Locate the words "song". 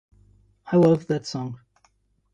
1.27-1.59